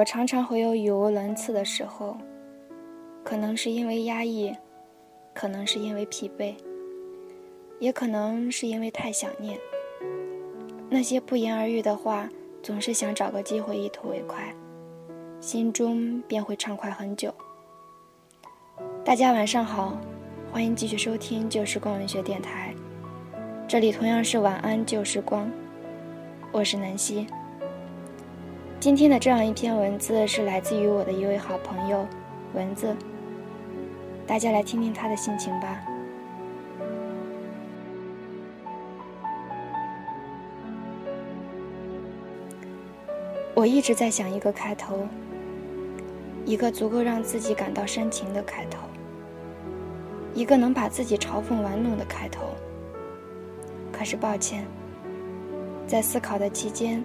[0.00, 2.16] 我常常会有语无伦次的时候，
[3.22, 4.50] 可能是因为压抑，
[5.34, 6.54] 可能是因为疲惫，
[7.78, 9.58] 也可能是因为太想念。
[10.88, 12.26] 那些不言而喻的话，
[12.62, 14.42] 总是想找个机会一吐为快，
[15.38, 17.30] 心中便会畅快很久。
[19.04, 19.98] 大家晚上好，
[20.50, 22.74] 欢迎继续收听旧时光文学电台，
[23.68, 25.50] 这里同样是晚安旧时光，
[26.52, 27.26] 我是南希。
[28.80, 32.06] 今天的这样一篇文字是来自于我的一位好朋友，
[32.54, 32.96] 蚊子。
[34.26, 35.84] 大家来听听他的心情吧。
[43.54, 45.06] 我一直在想一个开头，
[46.46, 48.78] 一个足够让自己感到煽情的开头，
[50.32, 52.46] 一个能把自己嘲讽玩弄的开头。
[53.92, 54.64] 可是抱歉，
[55.86, 57.04] 在思考的期间。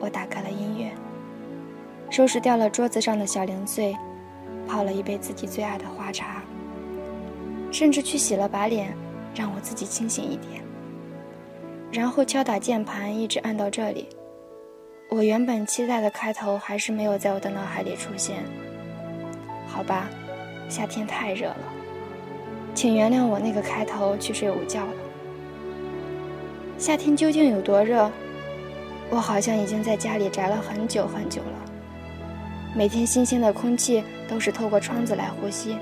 [0.00, 0.90] 我打开了音乐，
[2.08, 3.94] 收拾掉了桌子上的小零碎，
[4.66, 6.42] 泡了一杯自己最爱的花茶，
[7.70, 8.96] 甚至去洗了把脸，
[9.34, 10.62] 让我自己清醒一点。
[11.92, 14.08] 然后敲打键盘，一直按到这里。
[15.10, 18.44] 我原本期待的开头还是没有在我的脑海里出现。
[19.66, 20.08] 好吧，
[20.68, 21.72] 夏天太热了，
[22.74, 24.92] 请原谅我那个开头去睡午觉了。
[26.78, 28.10] 夏天究竟有多热？
[29.10, 31.72] 我好像已经在家里宅了很久很久了，
[32.76, 35.76] 每天新鲜的空气都是透过窗子来呼吸。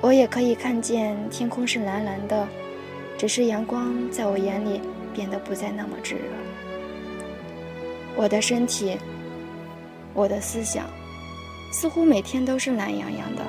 [0.00, 2.48] 我也可以看见天空是蓝蓝的，
[3.18, 4.80] 只是阳光在我眼里
[5.14, 6.22] 变得不再那么炙热。
[8.16, 8.96] 我的身体，
[10.14, 10.86] 我的思想，
[11.70, 13.42] 似乎每天都是懒洋洋的，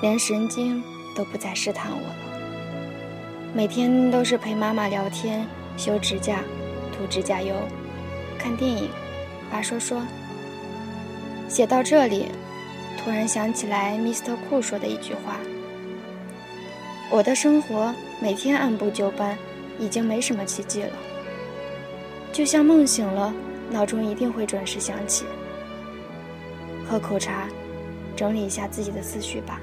[0.00, 0.82] 连神经
[1.14, 2.27] 都不再试探我了。
[3.58, 5.44] 每天都是陪妈妈聊天、
[5.76, 6.44] 修指甲、
[6.92, 7.56] 涂指甲油、
[8.38, 8.88] 看电影、
[9.50, 10.00] 爸说说。
[11.48, 12.26] 写到这里，
[12.96, 14.36] 突然想起来 Mr.
[14.48, 15.40] Cool 说的一句话
[17.10, 17.92] ：“我的生活
[18.22, 19.36] 每天按部就班，
[19.80, 20.92] 已经没什么奇迹了。
[22.32, 23.34] 就像梦醒了，
[23.72, 25.24] 闹钟一定会准时响起。”
[26.88, 27.48] 喝口茶，
[28.14, 29.60] 整理一下自己的思绪吧。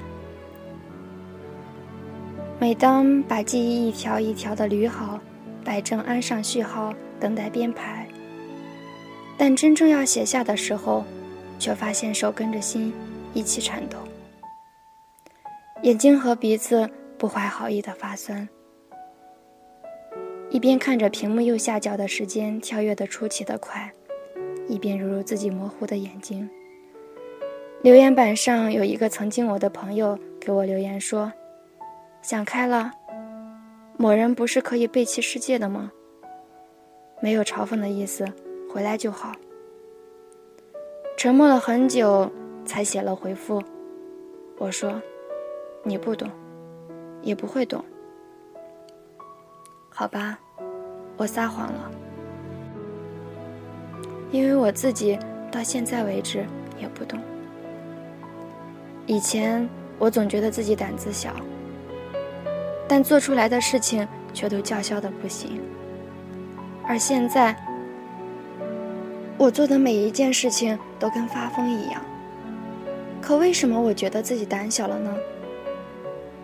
[2.58, 5.20] 每当把记忆一条一条的捋好，
[5.62, 8.08] 摆正安上序号，等待编排，
[9.36, 11.04] 但真正要写下的时候，
[11.58, 12.94] 却发现手跟着心
[13.34, 13.98] 一起颤抖，
[15.82, 18.48] 眼睛和鼻子不怀好意的发酸，
[20.48, 23.92] 一边看着屏幕右下角的时间跳跃的出奇的快，
[24.66, 26.48] 一边揉揉自己模糊的眼睛。
[27.82, 31.30] 留言板上有一个曾经我的朋友给我留言说。
[32.26, 32.90] 想开了，
[33.96, 35.92] 某人不是可以背弃世界的吗？
[37.20, 38.26] 没有嘲讽的意思，
[38.68, 39.30] 回来就好。
[41.16, 42.28] 沉默了很久，
[42.64, 43.62] 才写了回复。
[44.58, 45.00] 我说
[45.86, 46.28] ：“你不懂，
[47.22, 47.84] 也不会懂。”
[49.88, 50.36] 好吧，
[51.16, 51.88] 我撒谎了，
[54.32, 55.16] 因为我自己
[55.52, 56.44] 到现在为止
[56.76, 57.20] 也不懂。
[59.06, 61.32] 以前我总觉得自己胆子小。
[62.88, 65.60] 但做出来的事情却都叫嚣的不行，
[66.86, 67.56] 而现在，
[69.36, 72.00] 我做的每一件事情都跟发疯一样。
[73.20, 75.12] 可为什么我觉得自己胆小了呢？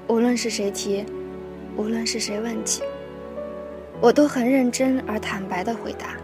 [0.08, 1.04] 无论是谁提，
[1.76, 2.82] 无论是谁问起，
[4.00, 6.16] 我都很认真而坦白的回答。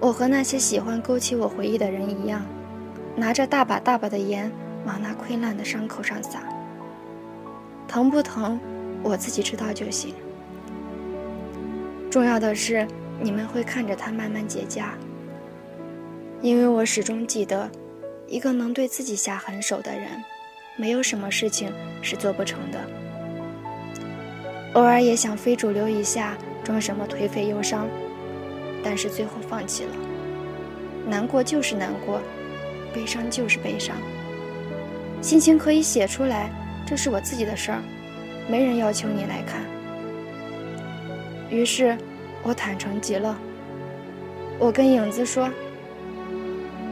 [0.00, 2.44] 我和那些喜欢勾起我回忆的人一样，
[3.14, 4.50] 拿着大把大把的盐
[4.86, 6.42] 往那溃烂的伤口上撒。
[7.92, 8.58] 疼不疼，
[9.02, 10.14] 我自己知道就行。
[12.10, 12.88] 重要的是，
[13.20, 14.84] 你们会看着它慢慢结痂。
[16.40, 17.70] 因为我始终记得，
[18.26, 20.08] 一个能对自己下狠手的人，
[20.74, 22.80] 没有什么事情是做不成的。
[24.72, 26.34] 偶尔也想非主流一下，
[26.64, 27.86] 装什么颓废忧伤，
[28.82, 29.90] 但是最后放弃了。
[31.06, 32.22] 难过就是难过，
[32.94, 33.94] 悲伤就是悲伤。
[35.20, 36.50] 心情可以写出来，
[36.86, 37.82] 这是我自己的事儿，
[38.48, 39.62] 没人要求你来看。
[41.50, 41.96] 于是，
[42.42, 43.36] 我坦诚极了。
[44.58, 45.50] 我跟影子说：“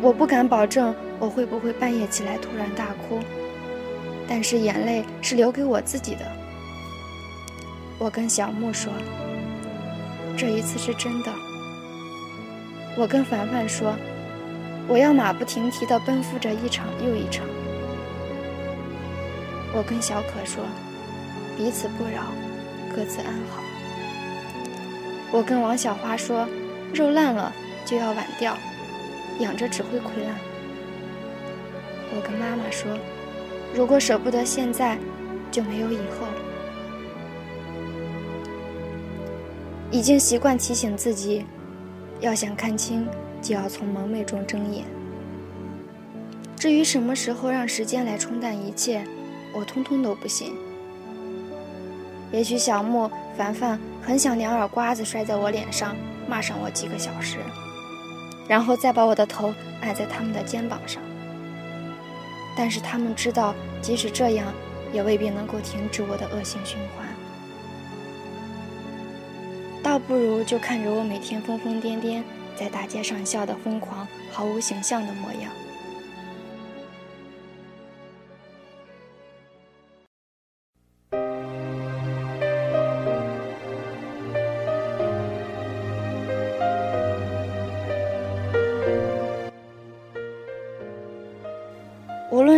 [0.03, 3.21] 我不敢保证我会不会半夜起来突然大哭，
[4.27, 6.25] 但是眼泪是留给我自己的。”
[7.99, 8.93] 我跟小木说
[10.37, 11.31] ：“这一次是真的。”
[12.97, 13.95] 我跟凡凡说
[14.89, 17.47] ：“我要马不停蹄地奔赴着一场又一场。”
[19.73, 20.65] 我跟小可说
[21.57, 22.25] ：“彼此不扰，
[22.95, 23.63] 各自安好。”
[25.33, 26.49] 我跟王小花说
[26.93, 27.53] ：“肉烂了
[27.85, 28.57] 就要剜掉，
[29.39, 30.35] 养着只会溃烂。”
[32.13, 32.99] 我跟妈妈说
[33.73, 34.99] ：“如果舍不得现在，
[35.53, 36.27] 就没有以后。”
[39.93, 41.45] 已经习惯提醒自己，
[42.21, 43.07] 要想看清，
[43.41, 44.85] 就要从蒙昧中睁眼。
[46.57, 49.05] 至于什么时候让时间来冲淡一切，
[49.53, 50.55] 我通通都不信。
[52.33, 55.97] 也许小木、凡凡很想两耳瓜子摔在我脸上，
[56.29, 57.39] 骂上我几个小时，
[58.47, 61.03] 然后再把我的头按在他们的肩膀上。
[62.57, 64.53] 但是他们知道，即使这样，
[64.93, 67.07] 也未必能够停止我的恶性循环。
[69.83, 72.23] 倒不如就看着我每天疯疯癫癫，
[72.55, 75.51] 在大街上笑得疯狂、毫无形象的模样。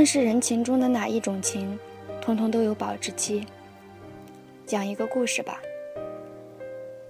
[0.03, 1.79] 论是人情中的哪一种情，
[2.21, 3.47] 通通都有保质期。
[4.67, 5.61] 讲一个故事吧。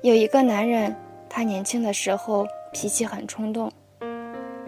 [0.03, 0.95] 有一个男人，
[1.27, 3.73] 他年轻的时候脾气很冲动，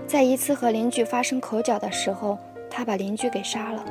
[0.07, 2.39] 在一次和邻居发生口角的时候，
[2.71, 3.85] 他把邻居给杀了。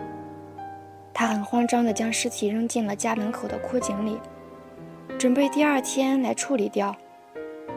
[1.14, 4.18] 他很慌张地将尸体扔进了家门口的枯井里，
[5.20, 6.96] 准备第二天来处理掉。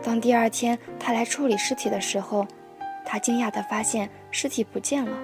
[0.03, 2.47] 当第二天他来处理尸体的时候，
[3.05, 5.19] 他惊讶地发现尸体不见了。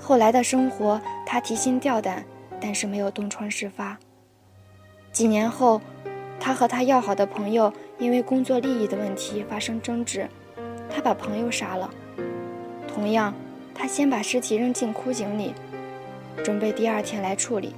[0.00, 2.24] 后来的生活，他提心吊胆，
[2.60, 3.98] 但是没有东窗事发。
[5.12, 5.80] 几年后，
[6.38, 10.28] 他和他要好的朋友因为工作利益的问题发生争执，
[10.88, 11.90] 他把朋友杀了。
[12.86, 13.34] 同样，
[13.74, 15.52] 他先把尸体扔进枯井里，
[16.44, 17.74] 准备第二天来处理。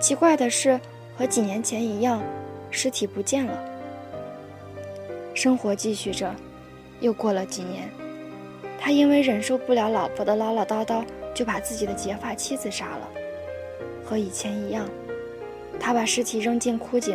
[0.00, 0.80] 奇怪的是，
[1.16, 2.22] 和几年前一样，
[2.70, 3.58] 尸体不见了。
[5.34, 6.34] 生活继续着，
[7.00, 7.88] 又过了几年，
[8.78, 11.04] 他因为忍受不了老婆的唠唠叨叨。
[11.36, 13.06] 就把自己的结发妻子杀了，
[14.02, 14.88] 和以前一样，
[15.78, 17.14] 他把尸体扔进枯井。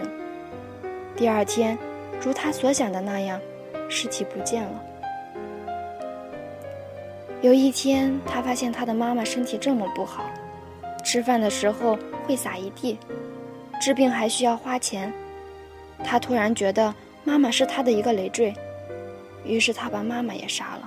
[1.15, 1.75] 第二天，
[2.23, 3.41] 如他所想的那样，
[3.89, 4.83] 尸体不见了。
[7.41, 10.29] 有一天，他发现他的妈妈身体这么不好，
[11.03, 11.97] 吃饭的时候
[12.27, 12.99] 会撒一地，
[13.81, 15.11] 治病还需要花钱。
[16.03, 16.93] 他突然觉得
[17.23, 18.53] 妈妈是他的一个累赘，
[19.43, 20.80] 于是他把妈妈也杀了。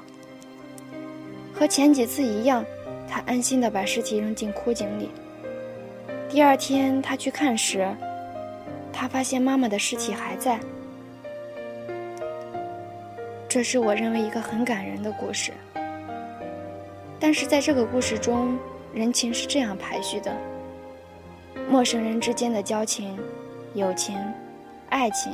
[1.55, 2.65] 和前几次一样。
[3.07, 5.09] 他安心的把尸体扔进枯井里。
[6.29, 7.87] 第二天他去看时，
[8.93, 10.59] 他发现妈妈的尸体还在。
[13.47, 15.53] 这是我认为一个很感人的故事。
[17.21, 18.59] 但是在这个故事中，
[18.93, 20.35] 人情是这样排序的：
[21.71, 23.17] 陌生人之间的交情、
[23.75, 24.19] 友情、
[24.89, 25.33] 爱情、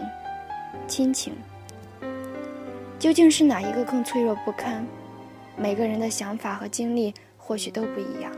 [0.86, 1.32] 亲情，
[2.98, 4.84] 究竟是哪一个更脆弱不堪？
[5.60, 7.12] 每个人的想法和经历。
[7.50, 8.30] 或许都不一样。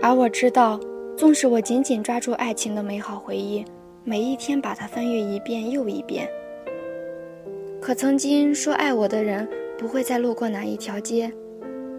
[0.00, 0.78] 而我知道，
[1.16, 3.64] 纵使我紧紧抓住爱情的美好回忆，
[4.06, 6.28] 每一天把它翻阅一遍又一遍。
[7.80, 11.32] 可曾经说爱我的人，不会再路过哪一条街，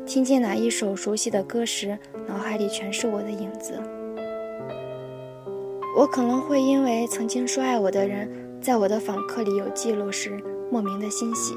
[0.06, 1.98] 听见哪一首熟悉的歌时，
[2.28, 3.74] 脑海里全是我的影子。
[5.98, 8.30] 我可能会因为曾经说爱我的人，
[8.62, 10.38] 在我的访客里有记录时，
[10.72, 11.56] 莫名的欣喜。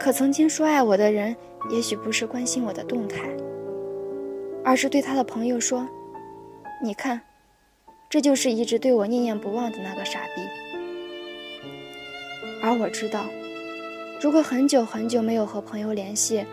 [0.00, 1.36] 可曾经说爱我的人，
[1.70, 3.28] 也许不是关心我的动态，
[4.64, 5.86] 而是对他的朋友说
[6.82, 7.20] ：“你看，
[8.14, 10.42] 这就是一直对我念念不忘的那个傻逼。”
[12.62, 13.26] 而我知道，
[14.20, 16.44] 如果很久很久没有和朋友联系，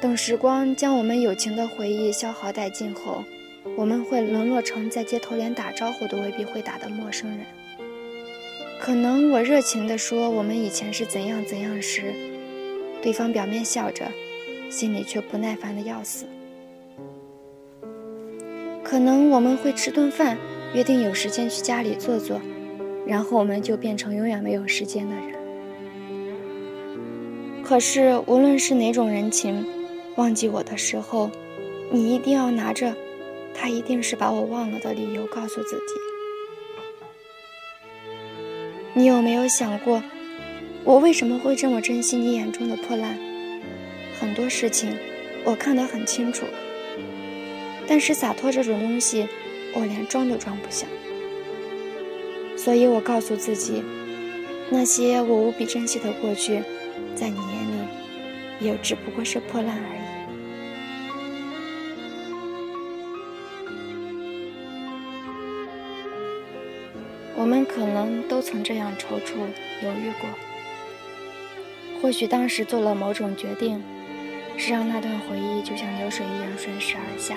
[0.00, 3.24] 等时光将我们友情的回忆消耗殆尽后，
[3.76, 7.40] 我们会沦落成在街头连打招呼都未必会打的陌生人。
[8.80, 12.14] 可能我热情地说我们以前是怎样怎样时，
[13.02, 14.10] 对方表面笑着，
[14.70, 16.24] 心里却不耐烦的要死。
[18.88, 20.38] 可能我们会吃顿饭，
[20.72, 22.40] 约定有时间去家里坐坐，
[23.04, 25.34] 然后我们就变成永远没有时间的人。
[27.64, 29.66] 可是无论是哪种人情，
[30.14, 31.28] 忘记我的时候，
[31.90, 32.94] 你一定要拿着，
[33.52, 35.94] 他一定是把我忘了的理由告诉自己。
[38.94, 40.00] 你有没有想过，
[40.84, 43.18] 我为什么会这么珍惜你眼中的破烂？
[44.20, 44.96] 很多事情，
[45.44, 46.46] 我看得很清楚。
[47.88, 49.28] 但是洒脱这种东西，
[49.74, 50.86] 我连装都装不下。
[52.56, 53.82] 所以我告诉自己，
[54.70, 56.62] 那些我无比珍惜的过去，
[57.14, 57.86] 在你眼里，
[58.66, 59.96] 也只不过是破烂而已。
[67.38, 69.34] 我们可能都曾这样踌躇
[69.84, 70.28] 犹豫过。
[72.00, 73.80] 或许当时做了某种决定，
[74.56, 77.36] 是让那段回忆就像流水一样顺势而下。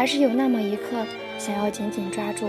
[0.00, 1.04] 还是有那么一刻
[1.38, 2.48] 想要紧紧抓住。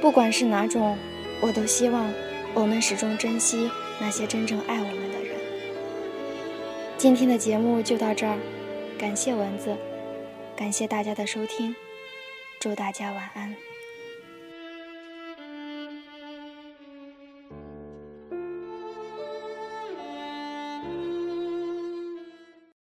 [0.00, 0.96] 不管是哪种，
[1.42, 2.10] 我都希望
[2.54, 5.36] 我们始终珍惜那些真正爱我们的人。
[6.96, 8.38] 今天的节目就到这儿，
[8.98, 9.76] 感谢文字，
[10.56, 11.76] 感谢大家的收听，
[12.58, 13.54] 祝大家晚安。